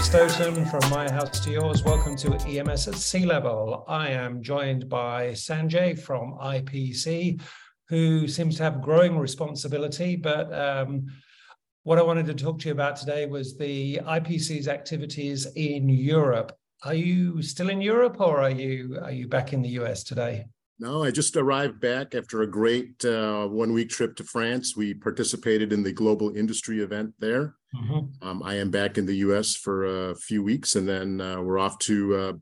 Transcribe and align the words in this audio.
Stoten 0.00 0.66
from 0.70 0.90
my 0.90 1.08
house 1.10 1.38
to 1.40 1.50
yours. 1.50 1.84
Welcome 1.84 2.16
to 2.16 2.34
EMS 2.46 2.88
at 2.88 2.94
C-Level. 2.94 3.84
I 3.86 4.08
am 4.08 4.42
joined 4.42 4.88
by 4.88 5.32
Sanjay 5.32 5.96
from 5.96 6.38
IPC, 6.42 7.40
who 7.88 8.26
seems 8.26 8.56
to 8.56 8.62
have 8.62 8.80
growing 8.80 9.18
responsibility. 9.18 10.16
But 10.16 10.52
um, 10.54 11.06
what 11.82 11.98
I 11.98 12.02
wanted 12.02 12.26
to 12.26 12.34
talk 12.34 12.58
to 12.60 12.68
you 12.68 12.72
about 12.72 12.96
today 12.96 13.26
was 13.26 13.58
the 13.58 14.00
IPC's 14.02 14.68
activities 14.68 15.46
in 15.54 15.90
Europe. 15.90 16.56
Are 16.82 16.94
you 16.94 17.42
still 17.42 17.68
in 17.68 17.82
Europe, 17.82 18.20
or 18.20 18.40
are 18.40 18.50
you 18.50 18.98
are 19.02 19.12
you 19.12 19.28
back 19.28 19.52
in 19.52 19.60
the 19.60 19.68
US 19.80 20.02
today? 20.02 20.46
No, 20.80 21.04
I 21.04 21.10
just 21.10 21.36
arrived 21.36 21.78
back 21.78 22.14
after 22.14 22.40
a 22.40 22.50
great 22.50 23.04
uh, 23.04 23.46
one 23.46 23.74
week 23.74 23.90
trip 23.90 24.16
to 24.16 24.24
France. 24.24 24.74
We 24.74 24.94
participated 24.94 25.74
in 25.74 25.82
the 25.82 25.92
global 25.92 26.34
industry 26.34 26.80
event 26.80 27.12
there. 27.18 27.54
Mm-hmm. 27.76 28.26
Um, 28.26 28.42
I 28.42 28.54
am 28.54 28.70
back 28.70 28.96
in 28.96 29.04
the 29.04 29.16
US 29.16 29.54
for 29.54 30.10
a 30.10 30.14
few 30.16 30.42
weeks, 30.42 30.76
and 30.76 30.88
then 30.88 31.20
uh, 31.20 31.42
we're 31.42 31.58
off 31.58 31.78
to 31.80 32.16
uh, 32.16 32.32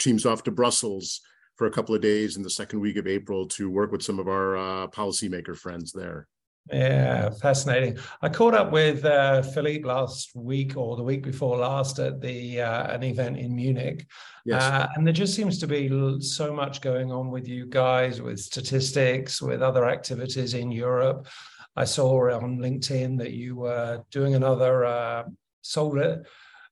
teams 0.00 0.26
off 0.26 0.42
to 0.44 0.50
Brussels 0.50 1.20
for 1.54 1.68
a 1.68 1.70
couple 1.70 1.94
of 1.94 2.02
days 2.02 2.36
in 2.36 2.42
the 2.42 2.50
second 2.50 2.80
week 2.80 2.96
of 2.96 3.06
April 3.06 3.46
to 3.50 3.70
work 3.70 3.92
with 3.92 4.02
some 4.02 4.18
of 4.18 4.26
our 4.26 4.56
uh, 4.56 4.88
policymaker 4.88 5.56
friends 5.56 5.92
there. 5.92 6.26
Yeah, 6.72 7.30
fascinating. 7.30 7.98
I 8.22 8.28
caught 8.28 8.54
up 8.54 8.72
with 8.72 9.04
uh, 9.04 9.42
Philippe 9.42 9.86
last 9.86 10.34
week 10.34 10.76
or 10.76 10.96
the 10.96 11.02
week 11.02 11.22
before 11.22 11.58
last 11.58 12.00
at 12.00 12.20
the 12.20 12.60
uh, 12.60 12.92
an 12.92 13.04
event 13.04 13.38
in 13.38 13.54
Munich, 13.54 14.06
yes. 14.44 14.62
uh, 14.62 14.88
and 14.94 15.06
there 15.06 15.14
just 15.14 15.34
seems 15.34 15.58
to 15.60 15.68
be 15.68 15.88
so 16.20 16.52
much 16.52 16.80
going 16.80 17.12
on 17.12 17.30
with 17.30 17.46
you 17.46 17.66
guys, 17.66 18.20
with 18.20 18.40
statistics, 18.40 19.40
with 19.40 19.62
other 19.62 19.88
activities 19.88 20.54
in 20.54 20.72
Europe. 20.72 21.28
I 21.76 21.84
saw 21.84 22.32
on 22.34 22.58
LinkedIn 22.58 23.18
that 23.18 23.32
you 23.32 23.54
were 23.54 24.02
doing 24.10 24.34
another 24.34 24.84
uh, 24.84 25.24
solder. 25.62 26.24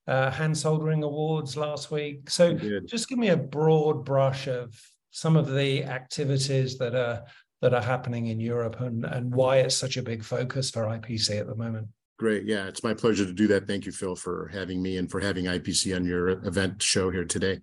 Uh, 0.07 0.31
hand 0.31 0.55
soldering 0.55 1.03
awards 1.03 1.57
last 1.57 1.91
week. 1.91 2.29
So, 2.29 2.53
just 2.85 3.09
give 3.09 3.17
me 3.17 3.31
a 3.31 3.39
broad 3.39 4.05
brush 4.05 4.49
of 4.49 4.79
some 5.13 5.35
of 5.35 5.51
the 5.51 5.83
activities 5.85 6.77
that 6.77 6.95
are 6.95 7.23
that 7.65 7.73
are 7.73 7.81
happening 7.81 8.27
in 8.27 8.39
Europe 8.39 8.79
and, 8.81 9.07
and 9.07 9.35
why 9.35 9.57
it's 9.57 9.75
such 9.75 9.97
a 9.97 10.03
big 10.03 10.23
focus 10.23 10.71
for 10.71 10.83
IPC 10.83 11.41
at 11.41 11.47
the 11.47 11.55
moment. 11.55 11.89
Great. 12.19 12.45
Yeah, 12.45 12.67
it's 12.67 12.85
my 12.85 12.93
pleasure 12.93 13.25
to 13.25 13.33
do 13.33 13.47
that. 13.47 13.67
Thank 13.67 13.87
you, 13.87 13.93
Phil, 13.93 14.17
for 14.17 14.51
having 14.53 14.83
me 14.83 14.99
and 14.99 15.11
for 15.11 15.19
having 15.19 15.47
IPC 15.47 15.97
on 15.97 16.05
your 16.05 16.29
event 16.47 16.83
show 16.83 17.11
here 17.11 17.25
today. 17.25 17.61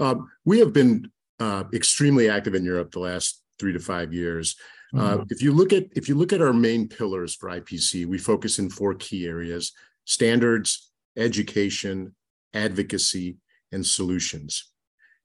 Um, 0.00 0.28
we 0.44 0.58
have 0.58 0.72
been 0.72 1.12
uh, 1.38 1.62
extremely 1.72 2.28
active 2.28 2.56
in 2.56 2.64
Europe 2.64 2.90
the 2.90 2.98
last 2.98 3.40
three 3.60 3.72
to 3.72 3.78
five 3.78 4.12
years. 4.12 4.56
Uh, 4.92 4.98
mm-hmm. 4.98 5.20
Uh, 5.20 5.24
if 5.30 5.40
you 5.40 5.52
look 5.52 5.72
at 5.72 5.84
if 5.94 6.08
you 6.08 6.16
look 6.16 6.32
at 6.32 6.42
our 6.42 6.52
main 6.52 6.88
pillars 6.88 7.36
for 7.36 7.48
IPC, 7.48 8.04
we 8.04 8.18
focus 8.18 8.58
in 8.58 8.68
four 8.68 8.94
key 8.94 9.26
areas: 9.26 9.72
standards, 10.06 10.90
education, 11.16 12.16
advocacy, 12.52 13.36
and 13.70 13.86
solutions. 13.86 14.72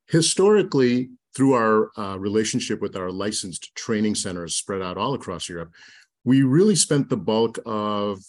Historically, 0.06 1.10
through 1.36 1.54
our 1.54 1.92
uh, 1.98 2.18
relationship 2.18 2.82
with 2.82 2.96
our 2.96 3.12
licensed 3.12 3.74
training 3.76 4.16
centers 4.16 4.56
spread 4.56 4.82
out 4.82 4.98
all 4.98 5.14
across 5.14 5.48
Europe, 5.48 5.72
we 6.24 6.44
really 6.44 6.76
spent 6.76 7.10
the 7.10 7.18
bulk 7.18 7.58
of 7.66 8.20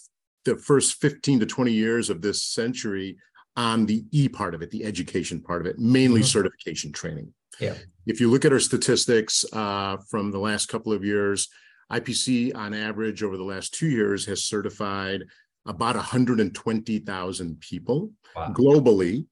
the 0.45 0.57
first 0.57 0.95
15 1.01 1.41
to 1.41 1.45
20 1.45 1.71
years 1.71 2.09
of 2.09 2.21
this 2.21 2.43
century 2.43 3.17
on 3.55 3.85
the 3.85 4.03
E 4.11 4.27
part 4.27 4.55
of 4.55 4.61
it, 4.61 4.71
the 4.71 4.83
education 4.83 5.39
part 5.39 5.61
of 5.61 5.67
it, 5.67 5.77
mainly 5.77 6.21
mm-hmm. 6.21 6.27
certification 6.27 6.91
training. 6.91 7.33
Yeah. 7.59 7.75
If 8.05 8.19
you 8.19 8.29
look 8.29 8.45
at 8.45 8.53
our 8.53 8.59
statistics 8.59 9.45
uh, 9.53 9.97
from 10.09 10.31
the 10.31 10.39
last 10.39 10.67
couple 10.67 10.91
of 10.91 11.05
years, 11.05 11.49
IPC 11.91 12.55
on 12.55 12.73
average 12.73 13.21
over 13.21 13.37
the 13.37 13.43
last 13.43 13.73
two 13.73 13.87
years 13.87 14.25
has 14.25 14.45
certified 14.45 15.23
about 15.65 15.95
120,000 15.95 17.59
people 17.59 18.11
wow. 18.35 18.49
globally 18.49 19.27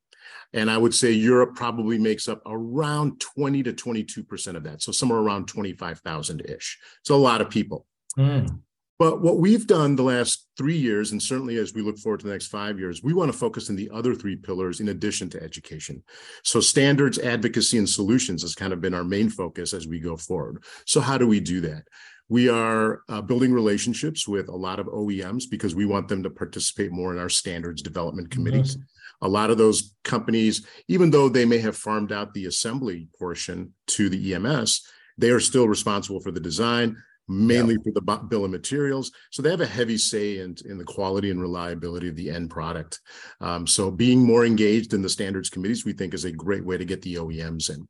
and 0.54 0.70
I 0.70 0.78
would 0.78 0.94
say 0.94 1.12
Europe 1.12 1.56
probably 1.56 1.98
makes 1.98 2.28
up 2.28 2.42
around 2.46 3.20
20 3.20 3.64
to 3.64 3.74
22% 3.74 4.56
of 4.56 4.64
that. 4.64 4.82
So 4.82 4.92
somewhere 4.92 5.20
around 5.20 5.48
25,000 5.48 6.42
ish. 6.50 6.80
So 7.04 7.16
a 7.16 7.18
lot 7.18 7.42
of 7.42 7.50
people. 7.50 7.86
Mm. 8.18 8.60
But 9.02 9.24
what 9.24 9.40
we've 9.40 9.66
done 9.66 9.96
the 9.96 10.04
last 10.04 10.48
three 10.56 10.78
years, 10.78 11.12
and 11.12 11.20
certainly 11.20 11.58
as 11.58 11.74
we 11.74 11.82
look 11.82 11.98
forward 11.98 12.20
to 12.20 12.28
the 12.28 12.34
next 12.34 12.50
five 12.50 12.78
years, 12.78 13.02
we 13.02 13.14
want 13.14 13.32
to 13.32 13.38
focus 13.38 13.68
on 13.68 13.76
the 13.76 13.90
other 13.92 14.14
three 14.14 14.36
pillars 14.36 14.80
in 14.80 14.90
addition 14.90 15.28
to 15.32 15.42
education. 15.42 16.04
So 16.44 16.60
standards, 16.60 17.18
advocacy, 17.18 17.80
and 17.80 17.90
solutions 17.90 18.44
has 18.44 18.54
kind 18.54 18.74
of 18.74 18.80
been 18.80 18.94
our 18.94 19.04
main 19.04 19.32
focus 19.32 19.74
as 19.74 19.88
we 19.88 20.00
go 20.00 20.18
forward. 20.18 20.64
So 20.86 21.02
how 21.02 21.18
do 21.18 21.26
we 21.26 21.40
do 21.40 21.62
that? 21.62 21.86
We 22.32 22.48
are 22.48 23.02
uh, 23.10 23.22
building 23.22 23.52
relationships 23.52 24.28
with 24.28 24.48
a 24.48 24.56
lot 24.56 24.80
of 24.80 24.88
OEMs 24.88 25.44
because 25.52 25.76
we 25.76 25.86
want 25.86 26.08
them 26.08 26.24
to 26.24 26.30
participate 26.30 26.92
more 26.92 27.12
in 27.12 27.20
our 27.20 27.30
standards 27.30 27.82
development 27.82 28.32
committees. 28.32 28.78
Mm-hmm 28.78 28.86
a 29.22 29.28
lot 29.28 29.52
of 29.52 29.58
those 29.58 29.94
companies, 30.04 30.66
even 30.88 31.12
though 31.12 31.30
they 31.30 31.46
may 31.46 31.60
have 31.60 31.78
farmed 31.78 32.12
out 32.12 32.34
the 32.34 32.48
assembly 32.48 33.08
portion 33.20 33.74
to 33.88 34.10
the 34.10 34.34
EMS, 34.34 34.82
they 35.18 35.30
are 35.30 35.40
still 35.40 35.68
responsible 35.68 36.20
for 36.20 36.32
the 36.32 36.40
design, 36.40 36.98
mainly 37.28 37.76
yeah. 37.76 37.80
for 37.84 37.92
the 37.94 38.26
bill 38.28 38.46
of 38.46 38.52
materials. 38.52 39.12
So 39.30 39.42
they 39.42 39.52
have 39.52 39.62
a 39.62 39.68
heavy 39.68 39.98
say 39.98 40.40
in, 40.40 40.56
in 40.66 40.78
the 40.78 40.84
quality 40.84 41.30
and 41.30 41.40
reliability 41.40 42.10
of 42.10 42.16
the 42.16 42.32
end 42.32 42.50
product. 42.50 43.00
Um, 43.40 43.68
so 43.68 43.92
being 43.92 44.26
more 44.26 44.46
engaged 44.46 44.94
in 44.94 45.02
the 45.04 45.10
standards 45.10 45.50
committees, 45.50 45.86
we 45.86 45.94
think 45.94 46.14
is 46.14 46.26
a 46.26 46.32
great 46.32 46.66
way 46.66 46.78
to 46.78 46.86
get 46.86 47.02
the 47.04 47.16
OEMs 47.16 47.70
in. 47.70 47.88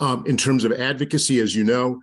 Um, 0.00 0.24
in 0.26 0.36
terms 0.36 0.64
of 0.64 0.72
advocacy, 0.72 1.40
as 1.40 1.54
you 1.54 1.64
know, 1.64 2.00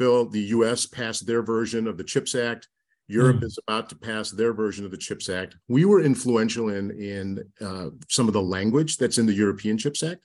Phil, 0.00 0.24
the 0.24 0.40
US 0.56 0.86
passed 0.86 1.26
their 1.26 1.42
version 1.42 1.86
of 1.86 1.98
the 1.98 2.04
CHIPS 2.04 2.34
Act. 2.34 2.68
Europe 3.06 3.40
mm. 3.40 3.44
is 3.44 3.58
about 3.68 3.90
to 3.90 3.96
pass 3.96 4.30
their 4.30 4.54
version 4.54 4.86
of 4.86 4.90
the 4.90 4.96
CHIPS 4.96 5.28
Act. 5.28 5.56
We 5.68 5.84
were 5.84 6.00
influential 6.00 6.70
in 6.70 6.90
in 6.92 7.44
uh, 7.60 7.90
some 8.08 8.26
of 8.26 8.32
the 8.32 8.40
language 8.40 8.96
that's 8.96 9.18
in 9.18 9.26
the 9.26 9.34
European 9.34 9.76
CHIPS 9.76 10.02
Act, 10.02 10.22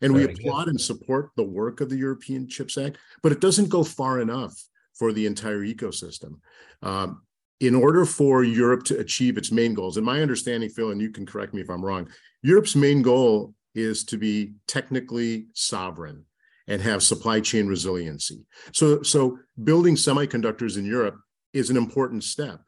and 0.00 0.12
Very 0.12 0.26
we 0.26 0.32
applaud 0.32 0.64
good. 0.64 0.70
and 0.70 0.80
support 0.80 1.30
the 1.36 1.44
work 1.44 1.80
of 1.80 1.88
the 1.88 1.96
European 1.96 2.48
CHIPS 2.48 2.76
Act. 2.78 2.98
But 3.22 3.30
it 3.30 3.40
doesn't 3.40 3.68
go 3.68 3.84
far 3.84 4.20
enough 4.20 4.60
for 4.98 5.12
the 5.12 5.26
entire 5.26 5.60
ecosystem. 5.60 6.40
Um, 6.82 7.22
in 7.60 7.76
order 7.76 8.04
for 8.04 8.42
Europe 8.42 8.82
to 8.86 8.98
achieve 8.98 9.38
its 9.38 9.52
main 9.52 9.72
goals, 9.72 9.98
and 9.98 10.04
my 10.04 10.20
understanding, 10.20 10.68
Phil, 10.68 10.90
and 10.90 11.00
you 11.00 11.10
can 11.10 11.26
correct 11.26 11.54
me 11.54 11.60
if 11.60 11.70
I'm 11.70 11.84
wrong, 11.84 12.08
Europe's 12.42 12.74
main 12.74 13.02
goal 13.02 13.54
is 13.76 14.02
to 14.06 14.18
be 14.18 14.54
technically 14.66 15.46
sovereign 15.54 16.24
and 16.72 16.80
have 16.80 17.02
supply 17.02 17.38
chain 17.38 17.66
resiliency. 17.66 18.46
So, 18.72 19.02
so 19.02 19.38
building 19.62 19.94
semiconductors 19.94 20.78
in 20.78 20.86
Europe 20.86 21.18
is 21.52 21.68
an 21.68 21.76
important 21.76 22.24
step. 22.24 22.60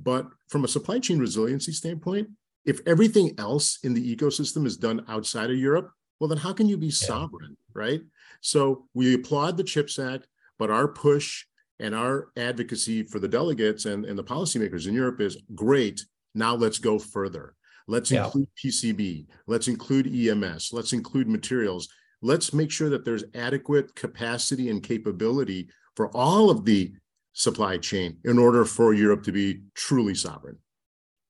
But 0.00 0.26
from 0.48 0.64
a 0.64 0.68
supply 0.68 1.00
chain 1.00 1.18
resiliency 1.18 1.72
standpoint, 1.72 2.30
if 2.64 2.80
everything 2.86 3.34
else 3.36 3.78
in 3.82 3.92
the 3.92 4.16
ecosystem 4.16 4.64
is 4.64 4.78
done 4.78 5.04
outside 5.06 5.50
of 5.50 5.58
Europe, 5.58 5.90
well, 6.18 6.28
then 6.28 6.38
how 6.38 6.54
can 6.54 6.66
you 6.66 6.78
be 6.78 6.86
yeah. 6.86 6.92
sovereign, 6.92 7.58
right? 7.74 8.00
So 8.40 8.86
we 8.94 9.12
applaud 9.12 9.58
the 9.58 9.64
CHIPS 9.64 9.98
Act, 9.98 10.28
but 10.58 10.70
our 10.70 10.88
push 10.88 11.44
and 11.78 11.94
our 11.94 12.28
advocacy 12.38 13.02
for 13.02 13.18
the 13.18 13.28
delegates 13.28 13.84
and, 13.84 14.06
and 14.06 14.18
the 14.18 14.24
policymakers 14.24 14.88
in 14.88 14.94
Europe 14.94 15.20
is 15.20 15.36
great. 15.54 16.06
Now 16.34 16.54
let's 16.54 16.78
go 16.78 16.98
further. 16.98 17.54
Let's 17.86 18.10
yeah. 18.10 18.24
include 18.24 18.48
PCB. 18.64 19.26
Let's 19.46 19.68
include 19.68 20.06
EMS. 20.06 20.70
Let's 20.72 20.94
include 20.94 21.28
materials. 21.28 21.88
Let's 22.22 22.52
make 22.52 22.70
sure 22.70 22.88
that 22.88 23.04
there's 23.04 23.24
adequate 23.34 23.94
capacity 23.94 24.70
and 24.70 24.82
capability 24.82 25.68
for 25.96 26.08
all 26.16 26.50
of 26.50 26.64
the 26.64 26.92
supply 27.32 27.78
chain 27.78 28.18
in 28.24 28.38
order 28.38 28.64
for 28.64 28.94
Europe 28.94 29.24
to 29.24 29.32
be 29.32 29.62
truly 29.74 30.14
sovereign. 30.14 30.58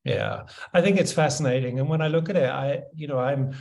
Yeah, 0.05 0.43
I 0.75 0.83
think 0.83 0.99
it's 0.99 1.13
fascinating. 1.13 1.79
And 1.79 1.89
when 1.89 2.03
I 2.03 2.09
look 2.09 2.29
at 2.29 2.37
it, 2.37 2.51
I, 2.51 2.83
you 2.95 3.07
know, 3.07 3.19
I'm, 3.19 3.55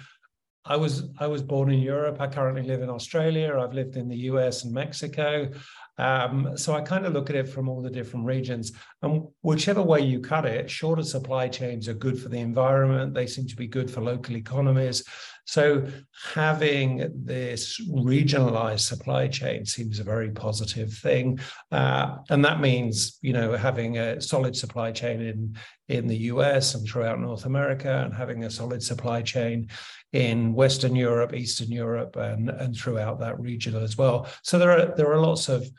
I 0.65 0.75
was 0.75 1.09
I 1.19 1.27
was 1.27 1.41
born 1.41 1.71
in 1.71 1.79
Europe. 1.79 2.17
I 2.19 2.27
currently 2.27 2.63
live 2.63 2.81
in 2.81 2.89
Australia. 2.89 3.57
I've 3.57 3.73
lived 3.73 3.95
in 3.97 4.07
the 4.07 4.17
US 4.31 4.63
and 4.63 4.73
Mexico. 4.73 5.49
Um, 5.97 6.55
so 6.55 6.73
I 6.73 6.81
kind 6.81 7.05
of 7.05 7.13
look 7.13 7.29
at 7.29 7.35
it 7.35 7.49
from 7.49 7.67
all 7.67 7.81
the 7.81 7.89
different 7.89 8.25
regions. 8.25 8.71
And 9.01 9.27
whichever 9.41 9.81
way 9.81 10.01
you 10.01 10.19
cut 10.19 10.45
it, 10.45 10.69
shorter 10.69 11.03
supply 11.03 11.47
chains 11.47 11.87
are 11.87 11.93
good 11.93 12.19
for 12.19 12.29
the 12.29 12.39
environment. 12.39 13.13
They 13.13 13.27
seem 13.27 13.47
to 13.47 13.55
be 13.55 13.67
good 13.67 13.89
for 13.89 14.01
local 14.01 14.35
economies. 14.35 15.03
So 15.45 15.87
having 16.33 17.11
this 17.25 17.79
regionalized 17.89 18.81
supply 18.81 19.27
chain 19.27 19.65
seems 19.65 19.99
a 19.99 20.03
very 20.03 20.31
positive 20.31 20.93
thing, 20.93 21.39
uh, 21.71 22.17
and 22.29 22.45
that 22.45 22.61
means 22.61 23.17
you 23.21 23.33
know 23.33 23.57
having 23.57 23.97
a 23.97 24.21
solid 24.21 24.55
supply 24.55 24.91
chain 24.91 25.21
in 25.21 25.57
in 25.89 26.07
the 26.07 26.17
US 26.31 26.75
and 26.75 26.87
throughout 26.87 27.19
North 27.19 27.45
America, 27.45 28.03
and 28.05 28.13
having 28.13 28.43
a 28.43 28.51
solid 28.51 28.83
supply 28.83 29.21
chain 29.23 29.67
in 30.13 30.53
Western 30.53 30.95
Europe, 30.95 31.33
Eastern 31.33 31.71
Europe, 31.71 32.15
and 32.15 32.49
and 32.49 32.75
throughout 32.75 33.19
that 33.19 33.39
region 33.39 33.75
as 33.75 33.97
well. 33.97 34.27
So 34.43 34.59
there 34.59 34.71
are 34.71 34.95
there 34.95 35.11
are 35.11 35.19
lots 35.19 35.49
of 35.49 35.69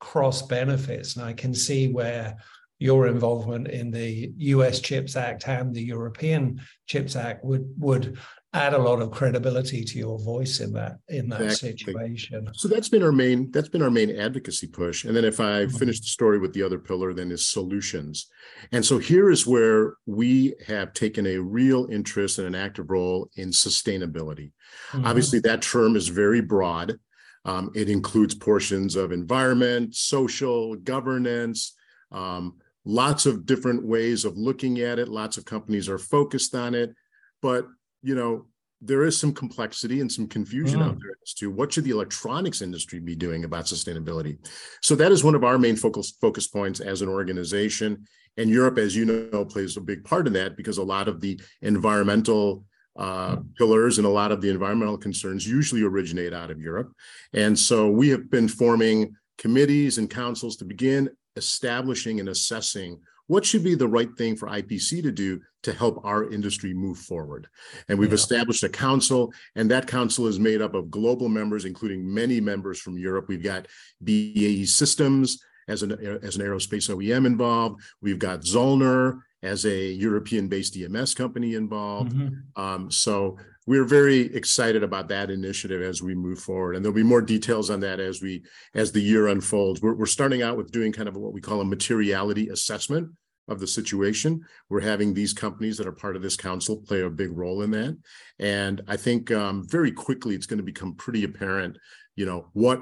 cross 0.00 0.42
benefits, 0.42 1.16
and 1.16 1.24
I 1.24 1.32
can 1.32 1.54
see 1.54 1.88
where 1.88 2.36
your 2.78 3.06
involvement 3.06 3.68
in 3.68 3.90
the 3.90 4.32
US 4.36 4.80
CHIPS 4.80 5.16
Act 5.16 5.48
and 5.48 5.74
the 5.74 5.82
European 5.82 6.60
CHIPS 6.86 7.16
Act 7.16 7.44
would 7.44 7.72
would 7.78 8.18
add 8.54 8.72
a 8.72 8.78
lot 8.78 9.02
of 9.02 9.10
credibility 9.10 9.84
to 9.84 9.98
your 9.98 10.18
voice 10.20 10.60
in 10.60 10.72
that 10.72 10.98
in 11.08 11.28
that 11.28 11.42
exactly. 11.42 11.70
situation. 11.70 12.48
So 12.54 12.68
that's 12.68 12.88
been 12.88 13.02
our 13.02 13.12
main 13.12 13.50
that's 13.50 13.68
been 13.68 13.82
our 13.82 13.90
main 13.90 14.16
advocacy 14.16 14.68
push. 14.68 15.04
And 15.04 15.14
then 15.14 15.24
if 15.24 15.40
I 15.40 15.64
mm-hmm. 15.64 15.76
finish 15.76 16.00
the 16.00 16.06
story 16.06 16.38
with 16.38 16.54
the 16.54 16.62
other 16.62 16.78
pillar, 16.78 17.12
then 17.12 17.32
is 17.32 17.46
solutions. 17.46 18.28
And 18.70 18.84
so 18.84 18.98
here 18.98 19.28
is 19.28 19.46
where 19.46 19.94
we 20.06 20.54
have 20.66 20.94
taken 20.94 21.26
a 21.26 21.38
real 21.38 21.88
interest 21.90 22.38
and 22.38 22.46
an 22.46 22.54
active 22.54 22.90
role 22.90 23.28
in 23.36 23.48
sustainability. 23.50 24.52
Mm-hmm. 24.92 25.04
Obviously, 25.04 25.40
that 25.40 25.62
term 25.62 25.96
is 25.96 26.08
very 26.08 26.40
broad. 26.40 26.98
Um, 27.44 27.72
it 27.74 27.90
includes 27.90 28.34
portions 28.34 28.96
of 28.96 29.12
environment, 29.12 29.94
social, 29.94 30.76
governance, 30.76 31.74
um, 32.10 32.56
lots 32.86 33.26
of 33.26 33.44
different 33.44 33.84
ways 33.84 34.24
of 34.24 34.38
looking 34.38 34.80
at 34.80 34.98
it. 34.98 35.08
Lots 35.08 35.36
of 35.36 35.44
companies 35.44 35.88
are 35.88 35.98
focused 35.98 36.54
on 36.54 36.74
it. 36.74 36.94
But 37.42 37.66
you 38.04 38.14
know, 38.14 38.46
there 38.80 39.04
is 39.04 39.18
some 39.18 39.32
complexity 39.32 40.00
and 40.00 40.12
some 40.12 40.28
confusion 40.28 40.80
mm. 40.80 40.84
out 40.84 40.98
there 41.00 41.16
as 41.24 41.32
to 41.34 41.50
what 41.50 41.72
should 41.72 41.84
the 41.84 41.90
electronics 41.90 42.60
industry 42.60 43.00
be 43.00 43.16
doing 43.16 43.44
about 43.44 43.64
sustainability. 43.64 44.36
So 44.82 44.94
that 44.96 45.10
is 45.10 45.24
one 45.24 45.34
of 45.34 45.42
our 45.42 45.58
main 45.58 45.74
focus 45.74 46.12
focus 46.20 46.46
points 46.46 46.80
as 46.80 47.00
an 47.00 47.08
organization. 47.08 48.06
And 48.36 48.50
Europe, 48.50 48.78
as 48.78 48.94
you 48.94 49.06
know, 49.06 49.44
plays 49.44 49.76
a 49.76 49.80
big 49.80 50.04
part 50.04 50.26
in 50.26 50.34
that 50.34 50.56
because 50.56 50.78
a 50.78 50.82
lot 50.82 51.08
of 51.08 51.20
the 51.20 51.40
environmental 51.62 52.64
uh, 52.96 53.36
mm. 53.36 53.54
pillars 53.56 53.98
and 53.98 54.06
a 54.06 54.10
lot 54.10 54.32
of 54.32 54.42
the 54.42 54.50
environmental 54.50 54.98
concerns 54.98 55.46
usually 55.46 55.82
originate 55.82 56.34
out 56.34 56.50
of 56.50 56.60
Europe. 56.60 56.92
And 57.32 57.58
so 57.58 57.88
we 57.88 58.10
have 58.10 58.30
been 58.30 58.48
forming 58.48 59.14
committees 59.38 59.98
and 59.98 60.10
councils 60.10 60.56
to 60.56 60.64
begin 60.64 61.08
establishing 61.36 62.20
and 62.20 62.28
assessing 62.28 63.00
what 63.26 63.44
should 63.44 63.64
be 63.64 63.74
the 63.74 63.88
right 63.88 64.14
thing 64.18 64.36
for 64.36 64.48
IPC 64.48 65.02
to 65.02 65.10
do 65.10 65.40
to 65.62 65.72
help 65.72 66.04
our 66.04 66.30
industry 66.30 66.74
move 66.74 66.98
forward? 66.98 67.48
And 67.88 67.98
we've 67.98 68.10
yeah. 68.10 68.16
established 68.16 68.64
a 68.64 68.68
council, 68.68 69.32
and 69.56 69.70
that 69.70 69.86
council 69.86 70.26
is 70.26 70.38
made 70.38 70.60
up 70.60 70.74
of 70.74 70.90
global 70.90 71.28
members, 71.28 71.64
including 71.64 72.12
many 72.12 72.40
members 72.40 72.80
from 72.80 72.98
Europe. 72.98 73.26
We've 73.28 73.42
got 73.42 73.66
BAE 74.02 74.66
Systems 74.66 75.42
as 75.68 75.82
an, 75.82 75.92
as 76.22 76.36
an 76.36 76.42
aerospace 76.42 76.94
OEM 76.94 77.24
involved. 77.26 77.80
We've 78.02 78.18
got 78.18 78.40
Zollner 78.40 79.20
as 79.44 79.66
a 79.66 79.92
European-based 79.92 80.76
EMS 80.76 81.14
company 81.14 81.54
involved. 81.54 82.12
Mm-hmm. 82.12 82.60
Um, 82.60 82.90
so 82.90 83.36
we're 83.66 83.84
very 83.84 84.34
excited 84.34 84.82
about 84.82 85.08
that 85.08 85.30
initiative 85.30 85.82
as 85.82 86.02
we 86.02 86.14
move 86.14 86.38
forward 86.38 86.76
and 86.76 86.84
there'll 86.84 86.94
be 86.94 87.02
more 87.02 87.22
details 87.22 87.70
on 87.70 87.80
that 87.80 88.00
as 88.00 88.20
we 88.20 88.42
as 88.74 88.92
the 88.92 89.00
year 89.00 89.28
unfolds 89.28 89.80
we're, 89.80 89.94
we're 89.94 90.06
starting 90.06 90.42
out 90.42 90.56
with 90.56 90.70
doing 90.70 90.92
kind 90.92 91.08
of 91.08 91.16
what 91.16 91.32
we 91.32 91.40
call 91.40 91.60
a 91.60 91.64
materiality 91.64 92.48
assessment 92.48 93.10
of 93.48 93.60
the 93.60 93.66
situation 93.66 94.42
we're 94.68 94.80
having 94.80 95.12
these 95.12 95.32
companies 95.32 95.76
that 95.76 95.86
are 95.86 95.92
part 95.92 96.16
of 96.16 96.22
this 96.22 96.36
council 96.36 96.82
play 96.86 97.00
a 97.00 97.10
big 97.10 97.30
role 97.36 97.62
in 97.62 97.70
that 97.70 97.96
and 98.38 98.82
i 98.88 98.96
think 98.96 99.30
um, 99.30 99.66
very 99.68 99.92
quickly 99.92 100.34
it's 100.34 100.46
going 100.46 100.58
to 100.58 100.64
become 100.64 100.94
pretty 100.94 101.24
apparent 101.24 101.78
you 102.16 102.26
know 102.26 102.48
what 102.52 102.80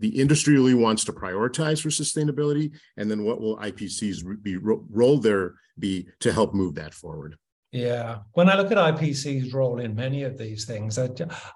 the 0.00 0.20
industry 0.20 0.54
really 0.54 0.74
wants 0.74 1.04
to 1.04 1.12
prioritize 1.12 1.80
for 1.80 1.90
sustainability 1.90 2.72
and 2.96 3.10
then 3.10 3.24
what 3.24 3.40
will 3.40 3.56
ipcs 3.58 4.42
be 4.42 4.56
role 4.56 5.18
there 5.18 5.54
be 5.78 6.06
to 6.18 6.32
help 6.32 6.52
move 6.54 6.74
that 6.74 6.92
forward 6.92 7.36
yeah. 7.72 8.18
When 8.32 8.48
I 8.48 8.56
look 8.56 8.72
at 8.72 8.78
IPC's 8.78 9.54
role 9.54 9.78
in 9.78 9.94
many 9.94 10.24
of 10.24 10.36
these 10.36 10.64
things, 10.64 10.98
I, 10.98 11.08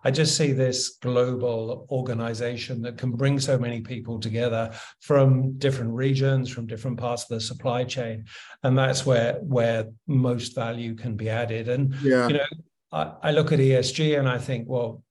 I 0.04 0.12
just 0.12 0.36
see 0.36 0.52
this 0.52 0.90
global 1.02 1.88
organization 1.90 2.82
that 2.82 2.98
can 2.98 3.10
bring 3.10 3.40
so 3.40 3.58
many 3.58 3.80
people 3.80 4.20
together 4.20 4.72
from 5.00 5.58
different 5.58 5.92
regions, 5.92 6.48
from 6.48 6.66
different 6.66 6.98
parts 6.98 7.24
of 7.24 7.30
the 7.30 7.40
supply 7.40 7.82
chain. 7.82 8.26
And 8.62 8.78
that's 8.78 9.04
where 9.04 9.34
where 9.40 9.88
most 10.06 10.54
value 10.54 10.94
can 10.94 11.16
be 11.16 11.28
added. 11.28 11.68
And 11.68 11.94
yeah. 11.96 12.28
you 12.28 12.34
know, 12.34 12.46
I, 12.92 13.12
I 13.24 13.30
look 13.32 13.50
at 13.50 13.58
ESG 13.58 14.16
and 14.16 14.28
I 14.28 14.38
think, 14.38 14.68
well, 14.68 15.02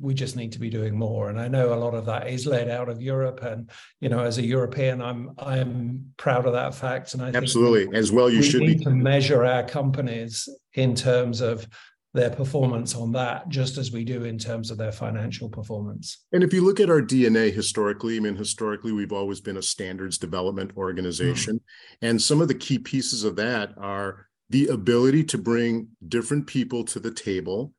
we 0.00 0.14
just 0.14 0.36
need 0.36 0.52
to 0.52 0.58
be 0.58 0.70
doing 0.70 0.96
more. 0.96 1.30
And 1.30 1.40
i 1.40 1.48
know 1.48 1.72
a 1.72 1.76
lot 1.76 1.94
of 1.94 2.06
that 2.06 2.28
is 2.28 2.46
led 2.46 2.68
out 2.68 2.88
of 2.88 3.02
europe. 3.02 3.42
And 3.42 3.70
you 4.00 4.08
know 4.08 4.20
as 4.20 4.38
a 4.38 4.44
european 4.44 5.00
i'm 5.00 5.30
i'm 5.38 6.12
proud 6.16 6.46
of 6.46 6.52
that 6.52 6.74
fact. 6.74 7.14
And 7.14 7.22
i 7.22 7.30
absolutely. 7.32 7.96
As 7.96 8.12
well 8.12 8.30
you 8.30 8.42
should 8.42 8.62
need 8.62 8.78
be. 8.78 8.84
to 8.84 8.90
measure 8.90 9.44
our 9.44 9.62
companies 9.62 10.48
in 10.74 10.94
terms 10.94 11.40
of 11.40 11.66
their 12.14 12.30
performance 12.30 12.94
on 12.94 13.12
that 13.12 13.48
just 13.48 13.76
as 13.76 13.92
we 13.92 14.02
do 14.02 14.24
in 14.24 14.38
terms 14.38 14.70
of 14.70 14.78
their 14.78 14.92
financial 14.92 15.48
performance. 15.48 16.24
And 16.32 16.42
if 16.42 16.54
you 16.54 16.64
look 16.64 16.80
at 16.80 16.90
our 16.90 17.02
dna 17.02 17.52
historically 17.52 18.16
i 18.16 18.20
mean 18.20 18.36
historically 18.36 18.92
we've 18.92 19.12
always 19.12 19.40
been 19.40 19.58
a 19.58 19.62
standards 19.62 20.18
development 20.18 20.72
organization. 20.76 21.56
Mm. 21.56 21.60
and 22.02 22.22
some 22.22 22.40
of 22.40 22.48
the 22.48 22.54
key 22.54 22.78
pieces 22.78 23.24
of 23.24 23.36
that 23.36 23.74
are 23.78 24.26
the 24.50 24.68
ability 24.68 25.24
to 25.24 25.38
bring 25.38 25.88
different 26.06 26.46
people 26.46 26.84
to 26.84 26.98
the 26.98 27.10
table 27.10 27.74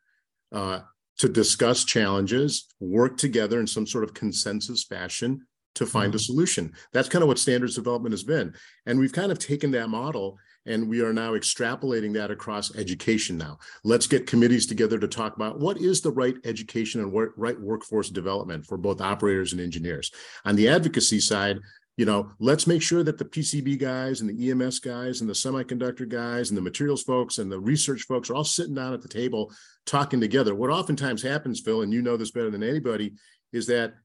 uh, 0.52 0.82
to 1.20 1.30
discuss 1.30 1.84
challenges, 1.84 2.68
work 2.80 3.18
together 3.18 3.60
in 3.60 3.68
some 3.68 3.86
sort 3.86 4.04
of 4.04 4.14
consensus 4.14 4.84
fashion 4.84 5.46
to 5.76 5.86
find 5.86 6.14
a 6.14 6.18
mm-hmm. 6.18 6.24
solution. 6.24 6.74
That's 6.94 7.10
kind 7.10 7.22
of 7.22 7.28
what 7.28 7.40
standards 7.40 7.76
development 7.76 8.14
has 8.14 8.24
been. 8.24 8.54
And 8.86 9.00
we've 9.00 9.14
kind 9.14 9.32
of 9.32 9.40
taken 9.40 9.72
that 9.72 9.90
model 9.90 10.38
and 10.66 10.90
we 10.90 11.02
are 11.02 11.14
now 11.14 11.32
extrapolating 11.34 12.14
that 12.14 12.32
across 12.32 12.76
education 12.76 13.38
now. 13.38 13.58
Let's 13.84 14.08
get 14.08 14.28
committees 14.28 14.68
together 14.68 15.00
to 15.00 15.08
talk 15.08 15.36
about 15.36 15.60
what 15.60 15.78
is 15.78 16.02
the 16.02 16.12
right 16.12 16.36
education 16.44 17.02
and 17.02 17.32
right 17.38 17.60
workforce 17.60 18.10
development 18.10 18.66
for 18.66 18.78
both 18.78 19.02
operators 19.02 19.54
and 19.54 19.62
engineers. 19.62 20.12
On 20.46 20.56
the 20.56 20.68
advocacy 20.68 21.22
side, 21.22 21.60
you 22.00 22.06
know, 22.06 22.32
let's 22.40 22.66
make 22.66 22.82
sure 22.82 23.04
that 23.04 23.18
the 23.18 23.26
PCB 23.26 23.78
guys 23.78 24.22
and 24.22 24.30
the 24.30 24.52
EMS 24.52 24.80
guys 24.80 25.20
and 25.20 25.30
the 25.30 25.34
semiconductor 25.34 26.08
guys 26.08 26.50
and 26.50 26.58
the 26.58 26.62
materials 26.62 27.04
folks 27.04 27.40
and 27.40 27.52
the 27.52 27.60
research 27.60 28.04
folks 28.04 28.30
are 28.30 28.36
all 28.36 28.46
sitting 28.46 28.74
down 28.74 28.94
at 28.94 29.02
the 29.02 29.10
table 29.10 29.52
talking 29.86 30.22
together. 30.22 30.56
What 30.56 30.70
oftentimes 30.70 31.22
happens, 31.22 31.60
Phil, 31.60 31.82
and 31.82 31.92
you 31.92 32.02
know 32.02 32.16
this 32.16 32.32
better 32.32 32.50
than 32.50 32.64
anybody, 32.64 33.16
is 33.52 33.68
that 33.68 33.96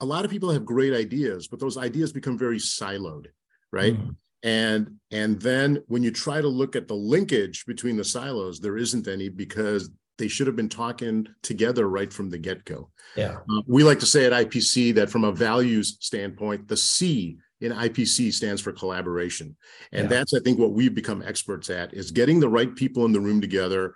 a 0.00 0.04
lot 0.04 0.24
of 0.24 0.30
people 0.32 0.50
have 0.50 0.64
great 0.64 0.92
ideas, 0.92 1.46
but 1.46 1.60
those 1.60 1.78
ideas 1.78 2.12
become 2.12 2.36
very 2.36 2.58
siloed, 2.58 3.26
right? 3.70 3.94
Mm. 3.94 4.16
And 4.42 4.96
and 5.12 5.40
then 5.40 5.84
when 5.86 6.02
you 6.02 6.10
try 6.10 6.40
to 6.40 6.48
look 6.48 6.74
at 6.74 6.88
the 6.88 6.96
linkage 6.96 7.64
between 7.64 7.96
the 7.96 8.02
silos, 8.02 8.58
there 8.58 8.76
isn't 8.76 9.06
any 9.06 9.28
because 9.28 9.88
they 10.18 10.28
should 10.28 10.46
have 10.46 10.56
been 10.56 10.68
talking 10.68 11.26
together 11.42 11.88
right 11.88 12.12
from 12.12 12.30
the 12.30 12.38
get-go. 12.38 12.90
Yeah. 13.16 13.38
Uh, 13.50 13.62
we 13.66 13.82
like 13.82 13.98
to 14.00 14.06
say 14.06 14.24
at 14.24 14.32
IPC 14.32 14.94
that 14.94 15.10
from 15.10 15.24
a 15.24 15.32
values 15.32 15.96
standpoint, 16.00 16.68
the 16.68 16.76
C 16.76 17.38
in 17.60 17.72
IPC 17.72 18.32
stands 18.32 18.60
for 18.60 18.72
collaboration. 18.72 19.56
And 19.92 20.04
yeah. 20.04 20.16
that's 20.16 20.34
I 20.34 20.40
think 20.40 20.58
what 20.58 20.72
we've 20.72 20.94
become 20.94 21.22
experts 21.22 21.70
at 21.70 21.94
is 21.94 22.10
getting 22.10 22.40
the 22.40 22.48
right 22.48 22.74
people 22.74 23.04
in 23.04 23.12
the 23.12 23.20
room 23.20 23.40
together, 23.40 23.94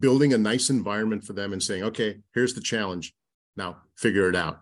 building 0.00 0.32
a 0.32 0.38
nice 0.38 0.70
environment 0.70 1.24
for 1.24 1.32
them 1.32 1.52
and 1.52 1.62
saying, 1.62 1.84
"Okay, 1.84 2.18
here's 2.34 2.54
the 2.54 2.60
challenge. 2.60 3.14
Now 3.56 3.78
figure 3.96 4.28
it 4.28 4.36
out." 4.36 4.60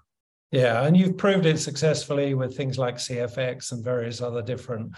Yeah, 0.50 0.84
and 0.84 0.94
you've 0.94 1.16
proved 1.16 1.46
it 1.46 1.58
successfully 1.58 2.34
with 2.34 2.55
things 2.55 2.78
like 2.78 2.96
CFX 2.96 3.72
and 3.72 3.82
various 3.82 4.20
other 4.20 4.43
different 4.43 4.93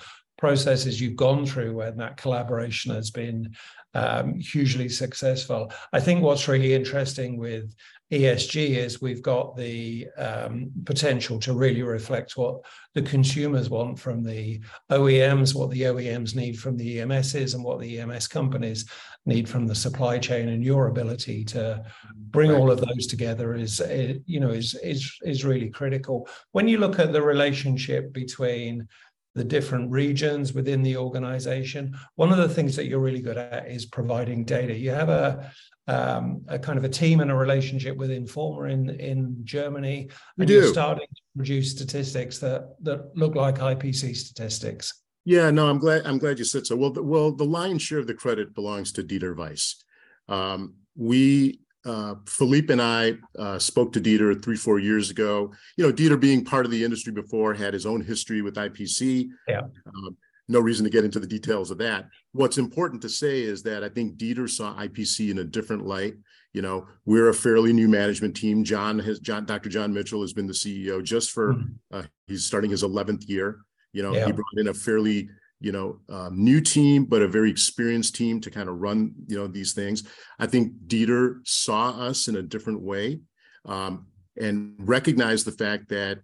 processes 0.44 1.00
you've 1.00 1.16
gone 1.16 1.46
through 1.46 1.72
when 1.72 1.96
that 1.96 2.18
collaboration 2.18 2.94
has 2.94 3.10
been 3.10 3.50
um, 3.94 4.38
hugely 4.38 4.90
successful. 4.90 5.72
I 5.94 6.00
think 6.00 6.22
what's 6.22 6.48
really 6.48 6.74
interesting 6.74 7.38
with 7.38 7.74
ESG 8.12 8.76
is 8.76 9.00
we've 9.00 9.22
got 9.22 9.56
the 9.56 10.06
um, 10.18 10.70
potential 10.84 11.38
to 11.40 11.54
really 11.54 11.82
reflect 11.82 12.36
what 12.36 12.56
the 12.92 13.00
consumers 13.00 13.70
want 13.70 13.98
from 13.98 14.22
the 14.22 14.60
OEMs, 14.92 15.54
what 15.54 15.70
the 15.70 15.80
OEMs 15.80 16.36
need 16.36 16.58
from 16.58 16.76
the 16.76 16.98
EMSs, 16.98 17.54
and 17.54 17.64
what 17.64 17.80
the 17.80 18.00
EMS 18.00 18.28
companies 18.28 18.84
need 19.24 19.48
from 19.48 19.66
the 19.66 19.74
supply 19.74 20.18
chain. 20.18 20.50
And 20.50 20.62
your 20.62 20.88
ability 20.88 21.42
to 21.56 21.82
bring 22.14 22.50
all 22.50 22.70
of 22.70 22.82
those 22.82 23.06
together 23.06 23.54
is, 23.54 23.80
you 24.26 24.40
know, 24.40 24.50
is 24.50 24.74
is 24.82 25.10
is 25.22 25.42
really 25.42 25.70
critical. 25.70 26.28
When 26.52 26.68
you 26.68 26.76
look 26.76 26.98
at 26.98 27.14
the 27.14 27.22
relationship 27.22 28.12
between 28.12 28.86
the 29.34 29.44
different 29.44 29.90
regions 29.90 30.52
within 30.52 30.82
the 30.82 30.96
organization. 30.96 31.96
One 32.14 32.30
of 32.30 32.38
the 32.38 32.48
things 32.48 32.76
that 32.76 32.86
you're 32.86 33.00
really 33.00 33.20
good 33.20 33.36
at 33.36 33.68
is 33.68 33.84
providing 33.84 34.44
data. 34.44 34.76
You 34.76 34.90
have 34.92 35.08
a, 35.08 35.50
um, 35.88 36.42
a 36.48 36.58
kind 36.58 36.78
of 36.78 36.84
a 36.84 36.88
team 36.88 37.20
and 37.20 37.30
a 37.30 37.34
relationship 37.34 37.96
with 37.96 38.10
in4ma 38.10 38.72
in, 38.72 38.90
in 39.00 39.36
Germany, 39.44 40.08
and 40.38 40.48
you're 40.48 40.66
starting 40.66 41.06
to 41.08 41.22
produce 41.36 41.72
statistics 41.72 42.38
that, 42.38 42.76
that 42.82 43.10
look 43.16 43.34
like 43.34 43.56
IPC 43.56 44.16
statistics. 44.16 45.02
Yeah, 45.24 45.50
no, 45.50 45.68
I'm 45.68 45.78
glad 45.78 46.06
I'm 46.06 46.18
glad 46.18 46.38
you 46.38 46.44
said 46.44 46.66
so. 46.66 46.76
Well, 46.76 46.90
the, 46.90 47.02
well, 47.02 47.32
the 47.32 47.44
lion's 47.44 47.82
share 47.82 47.98
of 47.98 48.06
the 48.06 48.14
credit 48.14 48.54
belongs 48.54 48.92
to 48.92 49.02
Dieter 49.02 49.34
Weiss. 49.34 49.82
Um, 50.28 50.74
we 50.96 51.60
uh, 51.84 52.14
Philippe 52.26 52.72
and 52.72 52.80
I 52.80 53.14
uh, 53.38 53.58
spoke 53.58 53.92
to 53.92 54.00
Dieter 54.00 54.42
three, 54.42 54.56
four 54.56 54.78
years 54.78 55.10
ago. 55.10 55.52
You 55.76 55.86
know, 55.86 55.92
Dieter 55.92 56.18
being 56.18 56.44
part 56.44 56.64
of 56.64 56.70
the 56.70 56.82
industry 56.82 57.12
before 57.12 57.54
had 57.54 57.74
his 57.74 57.86
own 57.86 58.00
history 58.00 58.42
with 58.42 58.54
IPC. 58.54 59.28
Yeah. 59.48 59.62
Uh, 59.86 60.10
no 60.48 60.60
reason 60.60 60.84
to 60.84 60.90
get 60.90 61.04
into 61.04 61.20
the 61.20 61.26
details 61.26 61.70
of 61.70 61.78
that. 61.78 62.08
What's 62.32 62.58
important 62.58 63.02
to 63.02 63.08
say 63.08 63.42
is 63.42 63.62
that 63.62 63.82
I 63.82 63.88
think 63.88 64.16
Dieter 64.16 64.48
saw 64.48 64.74
IPC 64.74 65.30
in 65.30 65.38
a 65.38 65.44
different 65.44 65.86
light. 65.86 66.14
You 66.52 66.62
know, 66.62 66.86
we're 67.04 67.30
a 67.30 67.34
fairly 67.34 67.72
new 67.72 67.88
management 67.88 68.36
team. 68.36 68.62
John 68.62 68.98
has 69.00 69.18
John, 69.20 69.44
Dr. 69.44 69.68
John 69.68 69.92
Mitchell 69.92 70.20
has 70.20 70.32
been 70.32 70.46
the 70.46 70.52
CEO 70.52 71.02
just 71.02 71.30
for 71.30 71.54
mm-hmm. 71.54 71.96
uh, 71.96 72.02
he's 72.26 72.44
starting 72.44 72.70
his 72.70 72.82
11th 72.82 73.28
year. 73.28 73.58
You 73.92 74.02
know, 74.02 74.14
yeah. 74.14 74.26
he 74.26 74.32
brought 74.32 74.58
in 74.58 74.68
a 74.68 74.74
fairly 74.74 75.28
you 75.64 75.72
know, 75.72 75.98
um, 76.10 76.44
new 76.44 76.60
team, 76.60 77.06
but 77.06 77.22
a 77.22 77.28
very 77.28 77.50
experienced 77.50 78.14
team 78.14 78.38
to 78.38 78.50
kind 78.50 78.68
of 78.68 78.76
run, 78.80 79.14
you 79.26 79.36
know, 79.36 79.46
these 79.46 79.72
things. 79.72 80.02
I 80.38 80.46
think 80.46 80.74
Dieter 80.86 81.38
saw 81.44 81.88
us 81.92 82.28
in 82.28 82.36
a 82.36 82.42
different 82.42 82.82
way 82.82 83.20
um, 83.64 84.06
and 84.38 84.74
recognized 84.78 85.46
the 85.46 85.52
fact 85.52 85.88
that 85.88 86.18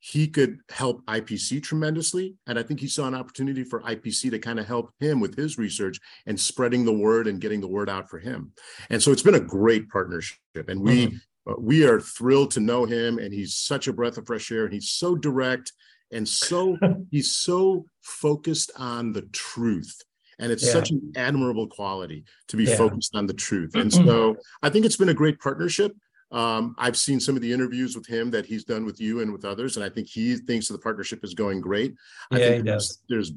he 0.00 0.26
could 0.26 0.60
help 0.70 1.04
IPC 1.04 1.62
tremendously. 1.62 2.36
And 2.46 2.58
I 2.58 2.62
think 2.62 2.80
he 2.80 2.86
saw 2.86 3.06
an 3.06 3.14
opportunity 3.14 3.62
for 3.62 3.82
IPC 3.82 4.30
to 4.30 4.38
kind 4.38 4.58
of 4.58 4.66
help 4.66 4.90
him 5.00 5.20
with 5.20 5.36
his 5.36 5.58
research 5.58 5.98
and 6.24 6.40
spreading 6.40 6.86
the 6.86 6.92
word 6.92 7.26
and 7.26 7.42
getting 7.42 7.60
the 7.60 7.68
word 7.68 7.90
out 7.90 8.08
for 8.08 8.18
him. 8.18 8.52
And 8.88 9.02
so 9.02 9.12
it's 9.12 9.22
been 9.22 9.34
a 9.34 9.40
great 9.40 9.90
partnership. 9.90 10.38
And 10.66 10.80
we 10.80 11.08
mm-hmm. 11.08 11.52
uh, 11.52 11.56
we 11.58 11.84
are 11.84 12.00
thrilled 12.00 12.52
to 12.52 12.60
know 12.60 12.86
him. 12.86 13.18
And 13.18 13.34
he's 13.34 13.56
such 13.56 13.86
a 13.86 13.92
breath 13.92 14.16
of 14.16 14.26
fresh 14.26 14.50
air. 14.50 14.64
And 14.64 14.72
he's 14.72 14.88
so 14.88 15.14
direct 15.14 15.72
and 16.12 16.28
so 16.28 16.76
he's 17.10 17.32
so 17.32 17.84
focused 18.02 18.70
on 18.76 19.12
the 19.12 19.22
truth. 19.22 20.02
And 20.40 20.52
it's 20.52 20.64
yeah. 20.64 20.72
such 20.72 20.90
an 20.90 21.12
admirable 21.16 21.66
quality 21.66 22.24
to 22.46 22.56
be 22.56 22.62
yeah. 22.62 22.76
focused 22.76 23.16
on 23.16 23.26
the 23.26 23.34
truth. 23.34 23.74
And 23.74 23.92
so 23.92 24.36
I 24.62 24.68
think 24.68 24.86
it's 24.86 24.96
been 24.96 25.08
a 25.08 25.14
great 25.14 25.40
partnership. 25.40 25.92
Um, 26.30 26.76
I've 26.78 26.96
seen 26.96 27.18
some 27.18 27.34
of 27.34 27.42
the 27.42 27.52
interviews 27.52 27.96
with 27.96 28.06
him 28.06 28.30
that 28.30 28.46
he's 28.46 28.64
done 28.64 28.84
with 28.84 29.00
you 29.00 29.20
and 29.20 29.32
with 29.32 29.44
others, 29.44 29.76
and 29.76 29.84
I 29.84 29.88
think 29.88 30.08
he 30.08 30.36
thinks 30.36 30.68
the 30.68 30.78
partnership 30.78 31.24
is 31.24 31.34
going 31.34 31.60
great. 31.60 31.94
I 32.30 32.38
yeah, 32.38 32.48
think 32.48 32.64
there's, 32.66 32.98
there's 33.08 33.32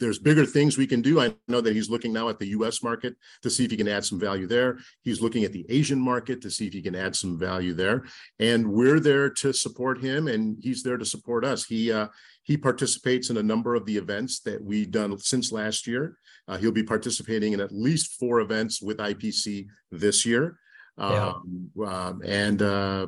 there's 0.00 0.18
bigger 0.18 0.44
things 0.44 0.76
we 0.76 0.86
can 0.86 1.00
do. 1.00 1.20
I 1.20 1.34
know 1.48 1.60
that 1.60 1.74
he's 1.74 1.90
looking 1.90 2.12
now 2.12 2.28
at 2.28 2.38
the 2.38 2.48
US 2.48 2.82
market 2.82 3.14
to 3.42 3.50
see 3.50 3.64
if 3.64 3.70
he 3.70 3.76
can 3.76 3.88
add 3.88 4.04
some 4.04 4.18
value 4.18 4.46
there. 4.46 4.78
He's 5.02 5.20
looking 5.20 5.44
at 5.44 5.52
the 5.52 5.64
Asian 5.68 6.00
market 6.00 6.40
to 6.42 6.50
see 6.50 6.66
if 6.66 6.72
he 6.72 6.82
can 6.82 6.94
add 6.94 7.14
some 7.14 7.38
value 7.38 7.72
there. 7.72 8.04
And 8.38 8.72
we're 8.72 9.00
there 9.00 9.30
to 9.30 9.52
support 9.52 10.00
him 10.00 10.28
and 10.28 10.56
he's 10.60 10.82
there 10.82 10.98
to 10.98 11.04
support 11.04 11.44
us. 11.44 11.64
He 11.64 11.92
uh, 11.92 12.08
he 12.44 12.56
participates 12.56 13.30
in 13.30 13.36
a 13.36 13.42
number 13.42 13.74
of 13.74 13.86
the 13.86 13.96
events 13.96 14.40
that 14.40 14.62
we've 14.62 14.90
done 14.90 15.16
since 15.18 15.52
last 15.52 15.86
year. 15.86 16.16
Uh, 16.48 16.56
he'll 16.56 16.72
be 16.72 16.82
participating 16.82 17.52
in 17.52 17.60
at 17.60 17.70
least 17.70 18.18
four 18.18 18.40
events 18.40 18.82
with 18.82 18.96
IPC 18.96 19.66
this 19.92 20.26
year. 20.26 20.58
Yeah. 20.98 21.34
Um, 21.34 21.70
um, 21.86 22.22
and 22.24 22.60
uh, 22.60 23.06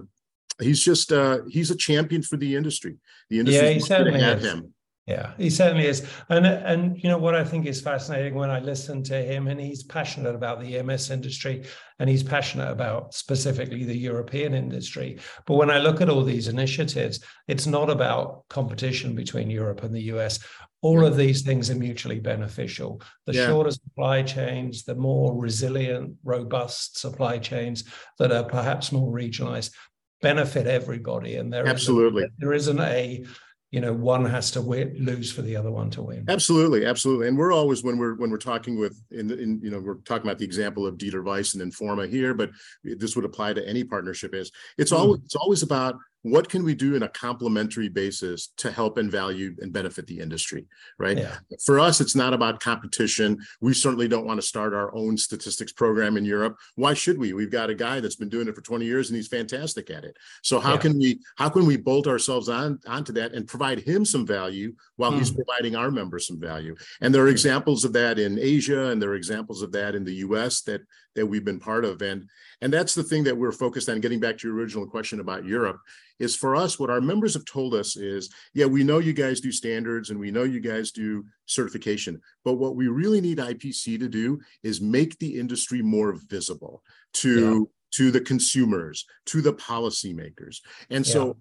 he's 0.60 0.82
just 0.82 1.12
uh, 1.12 1.40
he's 1.48 1.70
a 1.70 1.76
champion 1.76 2.22
for 2.22 2.36
the 2.36 2.54
industry. 2.54 2.96
The 3.30 3.40
industry 3.40 3.72
yeah, 3.72 3.78
certainly 3.80 4.20
have 4.20 4.40
him. 4.40 4.72
Yeah, 5.06 5.32
he 5.36 5.50
certainly 5.50 5.86
is. 5.86 6.08
And 6.30 6.46
and 6.46 7.02
you 7.02 7.10
know 7.10 7.18
what 7.18 7.34
I 7.34 7.44
think 7.44 7.66
is 7.66 7.82
fascinating 7.82 8.34
when 8.34 8.50
I 8.50 8.60
listen 8.60 9.02
to 9.04 9.16
him, 9.22 9.48
and 9.48 9.60
he's 9.60 9.82
passionate 9.82 10.34
about 10.34 10.60
the 10.60 10.78
EMS 10.78 11.10
industry, 11.10 11.64
and 11.98 12.08
he's 12.08 12.22
passionate 12.22 12.70
about 12.70 13.12
specifically 13.12 13.84
the 13.84 13.96
European 13.96 14.54
industry. 14.54 15.18
But 15.46 15.56
when 15.56 15.70
I 15.70 15.78
look 15.78 16.00
at 16.00 16.08
all 16.08 16.24
these 16.24 16.48
initiatives, 16.48 17.20
it's 17.48 17.66
not 17.66 17.90
about 17.90 18.48
competition 18.48 19.14
between 19.14 19.50
Europe 19.50 19.82
and 19.82 19.94
the 19.94 20.04
US 20.14 20.40
all 20.84 21.06
of 21.06 21.16
these 21.16 21.40
things 21.40 21.70
are 21.70 21.76
mutually 21.76 22.20
beneficial. 22.20 23.00
The 23.24 23.32
yeah. 23.32 23.46
shorter 23.46 23.70
supply 23.70 24.22
chains, 24.22 24.84
the 24.84 24.94
more 24.94 25.34
resilient, 25.34 26.16
robust 26.24 26.98
supply 26.98 27.38
chains 27.38 27.84
that 28.18 28.30
are 28.30 28.44
perhaps 28.44 28.92
more 28.92 29.10
regionalized 29.10 29.72
benefit 30.20 30.66
everybody. 30.66 31.36
And 31.36 31.50
there 31.50 31.66
absolutely 31.66 32.24
isn't, 32.24 32.34
there 32.38 32.52
isn't 32.52 32.80
a 32.80 33.24
you 33.74 33.80
know 33.80 33.92
one 33.92 34.24
has 34.24 34.52
to 34.52 34.62
win, 34.62 34.94
lose 35.00 35.32
for 35.32 35.42
the 35.42 35.56
other 35.56 35.72
one 35.72 35.90
to 35.90 36.00
win 36.00 36.24
absolutely 36.28 36.86
absolutely 36.86 37.26
and 37.26 37.36
we're 37.36 37.52
always 37.52 37.82
when 37.82 37.98
we're 37.98 38.14
when 38.14 38.30
we're 38.30 38.38
talking 38.38 38.78
with 38.78 39.02
in, 39.10 39.28
in 39.32 39.60
you 39.64 39.68
know 39.68 39.80
we're 39.80 39.96
talking 39.96 40.24
about 40.24 40.38
the 40.38 40.44
example 40.44 40.86
of 40.86 40.96
dieter 40.96 41.24
weiss 41.24 41.54
and 41.54 41.72
in4ma 41.72 42.08
here 42.08 42.34
but 42.34 42.50
this 42.84 43.16
would 43.16 43.24
apply 43.24 43.52
to 43.52 43.68
any 43.68 43.82
partnership 43.82 44.32
is 44.32 44.52
it's 44.78 44.92
mm. 44.92 44.98
always 44.98 45.20
it's 45.24 45.34
always 45.34 45.64
about 45.64 45.96
what 46.24 46.48
can 46.48 46.64
we 46.64 46.74
do 46.74 46.94
in 46.94 47.02
a 47.02 47.08
complementary 47.08 47.90
basis 47.90 48.48
to 48.56 48.72
help 48.72 48.96
and 48.96 49.12
value 49.12 49.54
and 49.60 49.74
benefit 49.74 50.06
the 50.06 50.18
industry 50.18 50.66
right 50.98 51.18
yeah. 51.18 51.36
for 51.64 51.78
us 51.78 52.00
it's 52.00 52.14
not 52.14 52.32
about 52.32 52.60
competition 52.60 53.38
we 53.60 53.74
certainly 53.74 54.08
don't 54.08 54.26
want 54.26 54.40
to 54.40 54.46
start 54.46 54.72
our 54.72 54.92
own 54.94 55.18
statistics 55.18 55.70
program 55.70 56.16
in 56.16 56.24
europe 56.24 56.56
why 56.76 56.94
should 56.94 57.18
we 57.18 57.34
we've 57.34 57.50
got 57.50 57.68
a 57.68 57.74
guy 57.74 58.00
that's 58.00 58.16
been 58.16 58.30
doing 58.30 58.48
it 58.48 58.54
for 58.54 58.62
20 58.62 58.86
years 58.86 59.10
and 59.10 59.16
he's 59.16 59.28
fantastic 59.28 59.90
at 59.90 60.02
it 60.02 60.16
so 60.42 60.58
how 60.58 60.72
yeah. 60.72 60.78
can 60.78 60.98
we 60.98 61.20
how 61.36 61.50
can 61.50 61.66
we 61.66 61.76
bolt 61.76 62.06
ourselves 62.06 62.48
on 62.48 62.80
onto 62.86 63.12
that 63.12 63.32
and 63.34 63.46
provide 63.46 63.80
him 63.80 64.02
some 64.02 64.26
value 64.26 64.72
while 64.96 65.12
mm. 65.12 65.18
he's 65.18 65.28
hmm. 65.28 65.36
providing 65.36 65.76
our 65.76 65.90
members 65.90 66.26
some 66.26 66.40
value 66.40 66.74
and 67.02 67.14
there 67.14 67.22
are 67.22 67.28
examples 67.28 67.84
of 67.84 67.92
that 67.92 68.18
in 68.18 68.38
asia 68.38 68.86
and 68.86 69.00
there 69.00 69.10
are 69.10 69.14
examples 69.14 69.60
of 69.60 69.72
that 69.72 69.94
in 69.94 70.04
the 70.04 70.14
us 70.14 70.62
that 70.62 70.80
that 71.14 71.26
we've 71.26 71.44
been 71.44 71.60
part 71.60 71.84
of 71.84 72.00
and 72.00 72.26
and 72.62 72.72
that's 72.72 72.94
the 72.94 73.02
thing 73.02 73.24
that 73.24 73.36
we're 73.36 73.52
focused 73.52 73.90
on 73.90 74.00
getting 74.00 74.20
back 74.20 74.38
to 74.38 74.48
your 74.48 74.56
original 74.56 74.86
question 74.86 75.20
about 75.20 75.44
europe 75.44 75.80
is 76.18 76.36
for 76.36 76.54
us 76.54 76.78
what 76.78 76.90
our 76.90 77.00
members 77.00 77.34
have 77.34 77.44
told 77.44 77.74
us 77.74 77.96
is 77.96 78.30
yeah 78.54 78.66
we 78.66 78.84
know 78.84 78.98
you 78.98 79.12
guys 79.12 79.40
do 79.40 79.50
standards 79.50 80.10
and 80.10 80.18
we 80.18 80.30
know 80.30 80.44
you 80.44 80.60
guys 80.60 80.90
do 80.92 81.24
certification 81.46 82.20
but 82.44 82.54
what 82.54 82.76
we 82.76 82.88
really 82.88 83.20
need 83.20 83.38
ipc 83.38 83.98
to 83.98 84.08
do 84.08 84.38
is 84.62 84.80
make 84.80 85.18
the 85.18 85.38
industry 85.38 85.82
more 85.82 86.14
visible 86.28 86.82
to 87.12 87.58
yeah. 87.58 87.64
to 87.92 88.10
the 88.10 88.20
consumers 88.20 89.04
to 89.26 89.40
the 89.40 89.52
policymakers 89.54 90.58
and 90.90 91.06
so 91.06 91.26
yeah. 91.26 91.32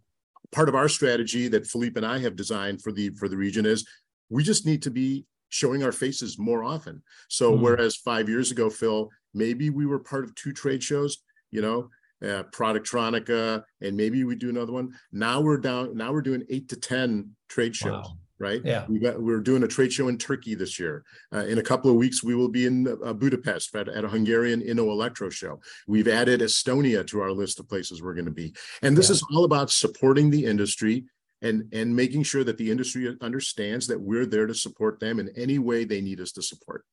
part 0.51 0.69
of 0.69 0.75
our 0.75 0.89
strategy 0.89 1.47
that 1.47 1.67
philippe 1.67 1.97
and 1.97 2.05
i 2.05 2.17
have 2.17 2.35
designed 2.35 2.81
for 2.81 2.91
the 2.91 3.09
for 3.11 3.27
the 3.27 3.37
region 3.37 3.65
is 3.65 3.85
we 4.29 4.43
just 4.43 4.65
need 4.65 4.81
to 4.81 4.91
be 4.91 5.25
showing 5.49 5.83
our 5.83 5.91
faces 5.91 6.39
more 6.39 6.63
often 6.63 7.01
so 7.29 7.51
mm-hmm. 7.51 7.63
whereas 7.63 7.95
five 7.95 8.27
years 8.27 8.49
ago 8.51 8.69
phil 8.69 9.09
maybe 9.35 9.69
we 9.69 9.85
were 9.85 9.99
part 9.99 10.23
of 10.23 10.33
two 10.33 10.51
trade 10.51 10.81
shows 10.81 11.19
you 11.51 11.61
know 11.61 11.89
uh, 12.23 12.43
Productronica, 12.51 13.63
and 13.81 13.97
maybe 13.97 14.23
we 14.23 14.35
do 14.35 14.49
another 14.49 14.71
one. 14.71 14.93
Now 15.11 15.41
we're 15.41 15.57
down. 15.57 15.95
Now 15.95 16.11
we're 16.11 16.21
doing 16.21 16.43
eight 16.49 16.69
to 16.69 16.75
ten 16.75 17.31
trade 17.49 17.75
shows. 17.75 18.05
Wow. 18.05 18.17
Right. 18.39 18.61
Yeah. 18.65 18.85
We 18.89 18.99
got, 18.99 19.21
we're 19.21 19.39
doing 19.39 19.63
a 19.63 19.67
trade 19.67 19.93
show 19.93 20.09
in 20.09 20.17
Turkey 20.17 20.53
this 20.53 20.77
year. 20.77 21.05
Uh, 21.33 21.45
in 21.45 21.59
a 21.59 21.63
couple 21.63 21.89
of 21.89 21.95
weeks, 21.95 22.23
we 22.23 22.35
will 22.35 22.49
be 22.49 22.65
in 22.65 22.87
uh, 23.05 23.13
Budapest 23.13 23.73
at, 23.75 23.87
at, 23.87 24.03
a 24.03 24.09
Hungarian 24.09 24.59
Inno 24.59 24.91
Electro 24.91 25.29
show. 25.29 25.61
We've 25.87 26.09
added 26.09 26.41
Estonia 26.41 27.07
to 27.07 27.21
our 27.21 27.31
list 27.31 27.61
of 27.61 27.69
places 27.69 28.01
we're 28.01 28.15
going 28.15 28.25
to 28.25 28.31
be. 28.31 28.53
And 28.81 28.97
this 28.97 29.07
yeah. 29.07 29.13
is 29.13 29.25
all 29.31 29.45
about 29.45 29.69
supporting 29.69 30.29
the 30.29 30.45
industry 30.45 31.05
and 31.43 31.65
and 31.73 31.95
making 31.95 32.23
sure 32.23 32.43
that 32.43 32.57
the 32.57 32.71
industry 32.71 33.15
understands 33.21 33.85
that 33.87 34.01
we're 34.01 34.25
there 34.25 34.47
to 34.47 34.55
support 34.55 34.99
them 34.99 35.19
in 35.19 35.29
any 35.37 35.59
way 35.59 35.83
they 35.83 36.01
need 36.01 36.19
us 36.19 36.31
to 36.31 36.41
support. 36.41 36.83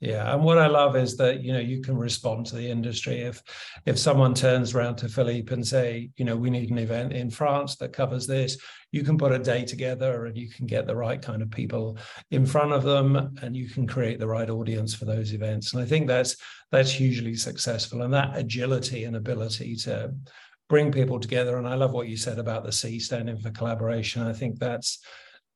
Yeah, 0.00 0.32
and 0.32 0.42
what 0.42 0.56
I 0.56 0.66
love 0.66 0.96
is 0.96 1.18
that 1.18 1.42
you 1.42 1.52
know 1.52 1.58
you 1.58 1.82
can 1.82 1.96
respond 1.96 2.46
to 2.46 2.56
the 2.56 2.70
industry 2.70 3.20
if 3.20 3.42
if 3.84 3.98
someone 3.98 4.32
turns 4.32 4.74
around 4.74 4.96
to 4.96 5.10
Philippe 5.10 5.52
and 5.52 5.66
say, 5.66 6.08
you 6.16 6.24
know, 6.24 6.36
we 6.36 6.48
need 6.48 6.70
an 6.70 6.78
event 6.78 7.12
in 7.12 7.28
France 7.28 7.76
that 7.76 7.92
covers 7.92 8.26
this, 8.26 8.56
you 8.92 9.02
can 9.04 9.18
put 9.18 9.32
a 9.32 9.38
day 9.38 9.62
together 9.62 10.24
and 10.24 10.38
you 10.38 10.48
can 10.48 10.66
get 10.66 10.86
the 10.86 10.96
right 10.96 11.20
kind 11.20 11.42
of 11.42 11.50
people 11.50 11.98
in 12.30 12.46
front 12.46 12.72
of 12.72 12.82
them 12.82 13.34
and 13.42 13.54
you 13.54 13.68
can 13.68 13.86
create 13.86 14.18
the 14.18 14.26
right 14.26 14.48
audience 14.48 14.94
for 14.94 15.04
those 15.04 15.34
events. 15.34 15.74
And 15.74 15.82
I 15.82 15.86
think 15.86 16.06
that's 16.06 16.34
that's 16.70 16.90
hugely 16.90 17.34
successful 17.34 18.00
and 18.00 18.14
that 18.14 18.38
agility 18.38 19.04
and 19.04 19.16
ability 19.16 19.76
to 19.76 20.14
bring 20.70 20.90
people 20.90 21.20
together. 21.20 21.58
And 21.58 21.68
I 21.68 21.74
love 21.74 21.92
what 21.92 22.08
you 22.08 22.16
said 22.16 22.38
about 22.38 22.64
the 22.64 22.72
C 22.72 22.98
standing 23.00 23.38
for 23.38 23.50
collaboration. 23.50 24.22
I 24.22 24.32
think 24.32 24.58
that's 24.58 25.00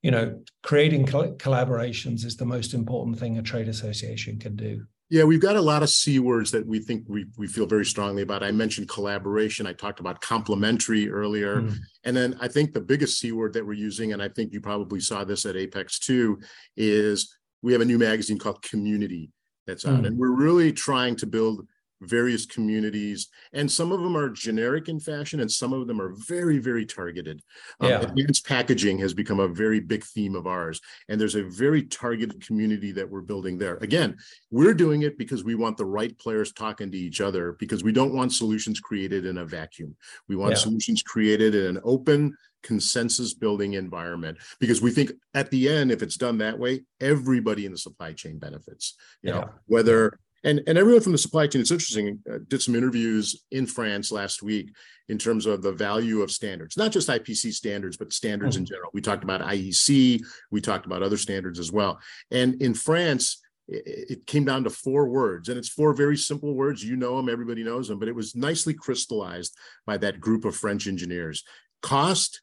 you 0.04 0.11
know, 0.11 0.38
creating 0.62 1.06
collaborations 1.06 2.26
is 2.26 2.37
the 2.37 2.44
most 2.44 2.75
important 2.75 3.18
thing 3.18 3.38
a 3.38 3.42
trade 3.42 3.68
association 3.68 4.38
can 4.38 4.54
do. 4.54 4.84
Yeah, 5.08 5.25
we've 5.25 5.40
got 5.40 5.56
a 5.56 5.62
lot 5.62 5.82
of 5.82 5.88
C 5.88 6.18
words 6.18 6.50
that 6.50 6.66
we 6.66 6.78
think 6.78 7.04
we, 7.08 7.25
we 7.38 7.46
feel 7.46 7.64
very 7.64 7.87
strongly 7.87 8.20
about. 8.20 8.42
I 8.42 8.50
mentioned 8.50 8.87
collaboration. 8.87 9.66
I 9.66 9.73
talked 9.73 10.00
about 10.00 10.20
complementary 10.20 11.08
earlier. 11.08 11.62
Mm. 11.62 11.76
And 12.04 12.14
then 12.14 12.37
I 12.38 12.49
think 12.49 12.75
the 12.75 12.82
biggest 12.82 13.18
C 13.18 13.32
word 13.32 13.54
that 13.54 13.66
we're 13.66 13.73
using, 13.73 14.12
and 14.12 14.23
I 14.23 14.28
think 14.28 14.52
you 14.52 14.61
probably 14.61 15.00
saw 15.00 15.25
this 15.25 15.46
at 15.46 15.56
Apex 15.56 15.99
too, 15.99 16.38
is 16.76 17.34
we 17.62 17.73
have 17.73 17.80
a 17.80 17.87
new 17.87 17.99
magazine 17.99 18.38
called 18.38 18.61
Community 18.61 19.30
that's 19.66 19.87
out. 19.87 20.02
Mm. 20.02 20.08
And 20.08 20.18
we're 20.18 20.37
really 20.37 20.70
trying 20.70 21.16
to 21.16 21.26
build 21.26 21.66
various 22.02 22.46
communities 22.46 23.28
and 23.52 23.70
some 23.70 23.92
of 23.92 24.00
them 24.00 24.16
are 24.16 24.28
generic 24.28 24.88
in 24.88 24.98
fashion 25.00 25.40
and 25.40 25.50
some 25.50 25.72
of 25.72 25.86
them 25.86 26.00
are 26.00 26.14
very 26.26 26.58
very 26.58 26.84
targeted 26.84 27.40
um, 27.80 27.90
yeah. 27.90 28.00
advanced 28.00 28.46
packaging 28.46 28.98
has 28.98 29.14
become 29.14 29.40
a 29.40 29.48
very 29.48 29.80
big 29.80 30.04
theme 30.04 30.34
of 30.34 30.46
ours 30.46 30.80
and 31.08 31.20
there's 31.20 31.36
a 31.36 31.44
very 31.44 31.82
targeted 31.82 32.44
community 32.44 32.92
that 32.92 33.08
we're 33.08 33.20
building 33.20 33.58
there 33.58 33.76
again 33.76 34.16
we're 34.50 34.74
doing 34.74 35.02
it 35.02 35.16
because 35.18 35.44
we 35.44 35.54
want 35.54 35.76
the 35.76 35.84
right 35.84 36.18
players 36.18 36.52
talking 36.52 36.90
to 36.90 36.98
each 36.98 37.20
other 37.20 37.52
because 37.58 37.84
we 37.84 37.92
don't 37.92 38.14
want 38.14 38.32
solutions 38.32 38.80
created 38.80 39.24
in 39.24 39.38
a 39.38 39.44
vacuum 39.44 39.94
we 40.28 40.36
want 40.36 40.52
yeah. 40.52 40.58
solutions 40.58 41.02
created 41.02 41.54
in 41.54 41.76
an 41.76 41.82
open 41.84 42.36
consensus 42.64 43.34
building 43.34 43.74
environment 43.74 44.38
because 44.58 44.80
we 44.80 44.90
think 44.90 45.12
at 45.34 45.50
the 45.50 45.68
end 45.68 45.92
if 45.92 46.02
it's 46.02 46.16
done 46.16 46.38
that 46.38 46.58
way 46.58 46.82
everybody 47.00 47.66
in 47.66 47.72
the 47.72 47.78
supply 47.78 48.12
chain 48.12 48.38
benefits 48.38 48.96
you 49.22 49.30
yeah. 49.30 49.40
know 49.40 49.50
whether 49.66 50.18
and 50.44 50.60
and 50.66 50.78
everyone 50.78 51.02
from 51.02 51.12
the 51.12 51.18
supply 51.18 51.46
chain 51.46 51.60
it's 51.60 51.70
interesting. 51.70 52.20
Uh, 52.30 52.38
did 52.48 52.62
some 52.62 52.74
interviews 52.74 53.44
in 53.50 53.66
france 53.66 54.12
last 54.12 54.42
week 54.42 54.70
in 55.08 55.18
terms 55.18 55.46
of 55.46 55.62
the 55.62 55.72
value 55.72 56.22
of 56.22 56.30
standards 56.30 56.76
not 56.76 56.92
just 56.92 57.08
ipc 57.08 57.52
standards 57.52 57.96
but 57.96 58.12
standards 58.12 58.56
mm-hmm. 58.56 58.62
in 58.62 58.66
general. 58.66 58.90
We 58.92 59.00
talked 59.00 59.24
about 59.24 59.40
iec 59.40 60.22
we 60.50 60.60
talked 60.60 60.86
about 60.86 61.02
other 61.02 61.16
standards 61.16 61.58
as 61.58 61.72
well. 61.72 61.98
And 62.30 62.60
in 62.62 62.74
france 62.74 63.40
it 63.66 64.26
came 64.26 64.44
down 64.44 64.62
to 64.64 64.70
four 64.70 65.08
words 65.08 65.48
and 65.48 65.56
it's 65.56 65.70
four 65.70 65.94
very 65.94 66.18
simple 66.18 66.54
words. 66.54 66.84
You 66.84 66.96
know 66.96 67.16
them 67.16 67.30
everybody 67.30 67.64
knows 67.64 67.88
them 67.88 67.98
but 67.98 68.08
it 68.08 68.14
was 68.14 68.36
nicely 68.36 68.74
crystallized 68.74 69.56
by 69.86 69.96
that 69.98 70.20
group 70.20 70.44
of 70.44 70.54
french 70.54 70.86
engineers. 70.86 71.42
Cost 71.80 72.42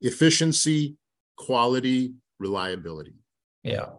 efficiency 0.00 0.96
quality 1.36 2.14
reliability. 2.38 3.14
Yeah. 3.62 3.90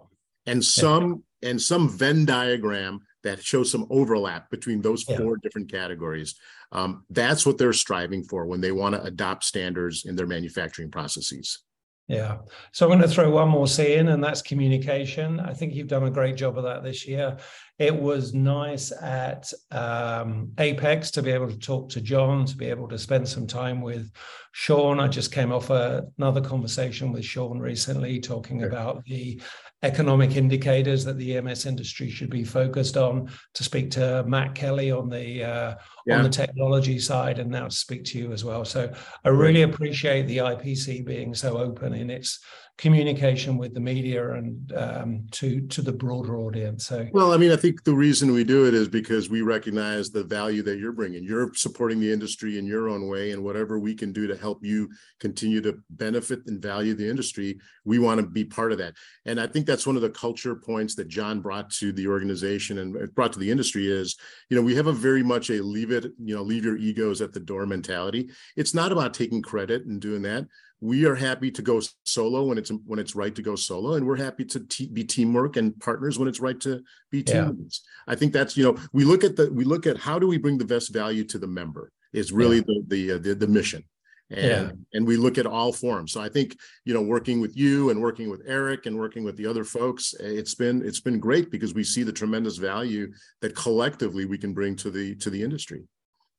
And 0.45 0.63
some 0.63 1.23
yeah. 1.41 1.49
and 1.49 1.61
some 1.61 1.89
Venn 1.89 2.25
diagram 2.25 2.99
that 3.23 3.43
shows 3.43 3.71
some 3.71 3.87
overlap 3.89 4.49
between 4.51 4.81
those 4.81 5.03
four 5.03 5.17
yeah. 5.17 5.39
different 5.41 5.71
categories. 5.71 6.35
Um, 6.71 7.05
that's 7.09 7.45
what 7.45 7.57
they're 7.57 7.73
striving 7.73 8.23
for 8.23 8.45
when 8.45 8.61
they 8.61 8.71
want 8.71 8.95
to 8.95 9.03
adopt 9.03 9.43
standards 9.43 10.05
in 10.05 10.15
their 10.15 10.27
manufacturing 10.27 10.91
processes. 10.91 11.63
Yeah. 12.07 12.37
So 12.71 12.85
I'm 12.85 12.91
going 12.91 13.01
to 13.01 13.13
throw 13.13 13.31
one 13.31 13.49
more 13.49 13.67
C 13.67 13.95
in, 13.95 14.09
and 14.09 14.23
that's 14.23 14.43
communication. 14.43 15.39
I 15.39 15.53
think 15.53 15.73
you've 15.73 15.87
done 15.87 16.03
a 16.03 16.11
great 16.11 16.35
job 16.35 16.57
of 16.57 16.63
that 16.63 16.83
this 16.83 17.07
year. 17.07 17.37
It 17.77 17.93
was 17.93 18.33
nice 18.33 18.93
at 19.01 19.51
um, 19.71 20.51
Apex 20.57 21.11
to 21.11 21.21
be 21.21 21.31
able 21.31 21.49
to 21.49 21.59
talk 21.59 21.89
to 21.89 22.01
John, 22.01 22.45
to 22.45 22.55
be 22.55 22.67
able 22.67 22.87
to 22.87 22.97
spend 22.97 23.27
some 23.27 23.47
time 23.47 23.81
with 23.81 24.09
Sean. 24.53 25.01
I 25.01 25.09
just 25.09 25.33
came 25.33 25.51
off 25.51 25.69
a, 25.69 26.05
another 26.17 26.39
conversation 26.39 27.11
with 27.11 27.25
Sean 27.25 27.59
recently 27.59 28.21
talking 28.21 28.63
about 28.63 29.03
the 29.03 29.41
economic 29.83 30.37
indicators 30.37 31.03
that 31.03 31.17
the 31.17 31.35
EMS 31.35 31.65
industry 31.65 32.09
should 32.09 32.29
be 32.29 32.45
focused 32.45 32.95
on. 32.95 33.29
To 33.55 33.63
speak 33.63 33.91
to 33.91 34.23
Matt 34.25 34.55
Kelly 34.55 34.89
on 34.91 35.09
the 35.09 35.43
uh, 35.43 35.75
yeah. 36.05 36.17
on 36.17 36.23
the 36.23 36.29
technology 36.29 36.97
side, 36.97 37.39
and 37.39 37.51
now 37.51 37.65
to 37.65 37.75
speak 37.75 38.05
to 38.05 38.17
you 38.17 38.31
as 38.31 38.45
well. 38.45 38.63
So 38.63 38.91
I 39.25 39.29
really 39.29 39.63
appreciate 39.63 40.27
the 40.27 40.37
IPC 40.37 41.05
being 41.05 41.33
so 41.33 41.57
open 41.57 41.93
in 41.93 42.09
its 42.09 42.39
communication 42.77 43.57
with 43.57 43.73
the 43.73 43.79
media 43.79 44.33
and 44.33 44.73
um, 44.73 45.27
to 45.31 45.61
to 45.67 45.81
the 45.81 45.91
broader 45.91 46.37
audience. 46.37 46.87
So, 46.87 47.07
well, 47.13 47.31
I 47.31 47.37
mean, 47.37 47.51
I 47.51 47.55
think 47.55 47.83
the 47.83 47.95
reason 47.95 48.33
we 48.33 48.43
do 48.43 48.67
it 48.67 48.73
is 48.73 48.89
because 48.89 49.29
we 49.29 49.41
recognize 49.41 50.09
the 50.09 50.25
value 50.25 50.61
that 50.63 50.77
you're 50.77 50.91
bringing. 50.91 51.23
You're 51.23 51.53
supporting 51.53 52.01
the 52.01 52.11
industry 52.11 52.57
in 52.57 52.65
your 52.65 52.89
own 52.89 53.07
way, 53.07 53.31
and 53.31 53.43
whatever 53.43 53.79
we 53.79 53.95
can 53.95 54.11
do 54.11 54.27
to 54.27 54.35
help 54.35 54.59
you 54.61 54.89
continue 55.19 55.61
to 55.61 55.77
benefit 55.89 56.41
and 56.47 56.61
value 56.61 56.93
the 56.93 57.09
industry, 57.09 57.57
we 57.85 57.97
want 57.97 58.19
to 58.19 58.27
be 58.27 58.43
part 58.43 58.73
of 58.73 58.77
that. 58.79 58.93
And 59.25 59.39
I 59.39 59.47
think 59.47 59.65
that's 59.65 59.87
one 59.87 59.95
of 59.95 60.01
the 60.01 60.09
culture 60.09 60.55
points 60.55 60.95
that 60.95 61.07
John 61.07 61.39
brought 61.39 61.69
to 61.71 61.93
the 61.93 62.07
organization 62.07 62.79
and 62.79 63.15
brought 63.15 63.31
to 63.33 63.39
the 63.39 63.51
industry 63.51 63.89
is, 63.89 64.17
you 64.49 64.57
know, 64.57 64.63
we 64.63 64.75
have 64.75 64.87
a 64.87 64.93
very 64.93 65.23
much 65.23 65.49
a 65.49 65.63
leave 65.63 65.91
it, 65.91 66.05
you 66.21 66.35
know, 66.35 66.43
leave 66.43 66.65
your 66.65 66.77
egos 66.77 67.21
at 67.21 67.31
the 67.31 67.39
door 67.39 67.65
mentality. 67.65 68.29
It's 68.57 68.73
not 68.73 68.91
about 68.91 69.13
taking 69.13 69.41
credit 69.41 69.85
and 69.85 70.01
doing 70.01 70.23
that 70.23 70.45
we 70.81 71.05
are 71.05 71.15
happy 71.15 71.49
to 71.51 71.61
go 71.61 71.81
solo 72.05 72.43
when 72.45 72.57
it's 72.57 72.71
when 72.85 72.99
it's 72.99 73.15
right 73.15 73.33
to 73.35 73.41
go 73.41 73.55
solo 73.55 73.93
and 73.93 74.05
we're 74.05 74.15
happy 74.15 74.43
to 74.43 74.59
te- 74.59 74.87
be 74.87 75.03
teamwork 75.03 75.55
and 75.57 75.79
partners 75.79 76.19
when 76.19 76.27
it's 76.27 76.39
right 76.39 76.59
to 76.59 76.81
be 77.11 77.23
teams 77.23 77.81
yeah. 78.07 78.13
i 78.13 78.15
think 78.15 78.33
that's 78.33 78.57
you 78.57 78.63
know 78.63 78.77
we 78.91 79.03
look 79.05 79.23
at 79.23 79.35
the 79.35 79.51
we 79.51 79.63
look 79.63 79.87
at 79.87 79.97
how 79.97 80.19
do 80.19 80.27
we 80.27 80.37
bring 80.37 80.57
the 80.57 80.65
best 80.65 80.93
value 80.93 81.23
to 81.23 81.37
the 81.37 81.47
member 81.47 81.91
is 82.13 82.31
really 82.31 82.57
yeah. 82.57 82.63
the 82.67 82.83
the, 82.87 83.11
uh, 83.11 83.17
the, 83.19 83.35
the 83.35 83.47
mission 83.47 83.83
and 84.31 84.45
yeah. 84.45 84.71
and 84.93 85.05
we 85.05 85.17
look 85.17 85.37
at 85.37 85.45
all 85.45 85.71
forms 85.71 86.11
so 86.11 86.19
i 86.19 86.27
think 86.27 86.57
you 86.83 86.93
know 86.93 87.01
working 87.01 87.39
with 87.39 87.55
you 87.55 87.89
and 87.89 88.01
working 88.01 88.29
with 88.29 88.41
eric 88.45 88.85
and 88.85 88.97
working 88.97 89.23
with 89.23 89.37
the 89.37 89.45
other 89.45 89.63
folks 89.63 90.13
it's 90.19 90.55
been 90.55 90.85
it's 90.85 90.99
been 90.99 91.19
great 91.19 91.51
because 91.51 91.73
we 91.73 91.83
see 91.83 92.03
the 92.03 92.11
tremendous 92.11 92.57
value 92.57 93.11
that 93.41 93.55
collectively 93.55 94.25
we 94.25 94.37
can 94.37 94.53
bring 94.53 94.75
to 94.75 94.89
the 94.89 95.15
to 95.15 95.29
the 95.29 95.41
industry 95.41 95.83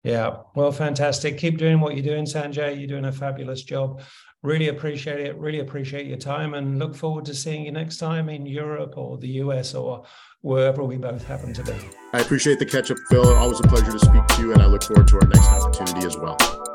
yeah, 0.03 0.37
well, 0.55 0.73
fantastic. 0.73 1.39
Keep 1.39 1.59
doing 1.59 1.81
what 1.81 1.95
you're 1.95 2.05
doing, 2.05 2.25
Sanjay. 2.25 2.79
You're 2.79 2.87
doing 2.87 3.07
a 3.07 3.13
fabulous 3.13 3.63
job. 3.63 4.03
Really 4.43 4.69
appreciate 4.69 5.21
it. 5.21 5.37
Really 5.37 5.61
appreciate 5.61 6.07
your 6.07 6.19
time 6.19 6.55
and 6.55 6.79
look 6.79 6.95
forward 6.95 7.25
to 7.25 7.35
seeing 7.35 7.65
you 7.65 7.73
next 7.73 7.99
time 7.99 8.29
in 8.29 8.47
Europe 8.47 8.97
or 8.97 9.19
the 9.19 9.29
US 9.43 9.75
or 9.75 10.05
wherever 10.43 10.85
we 10.85 10.97
both 10.97 11.25
happen 11.27 11.53
to 11.55 11.65
be. 11.65 11.75
I 12.13 12.21
appreciate 12.21 12.61
the 12.61 12.67
catch 12.67 12.91
up, 12.91 12.99
Phil. 13.11 13.35
Always 13.35 13.59
a 13.59 13.65
pleasure 13.65 13.91
to 13.93 13.99
speak 13.99 14.27
to 14.27 14.43
you, 14.43 14.53
and 14.53 14.63
I 14.63 14.67
look 14.67 14.85
forward 14.85 15.09
to 15.09 15.17
our 15.17 15.27
next 15.27 15.49
opportunity 15.49 16.07
as 16.07 16.17
well. 16.17 16.66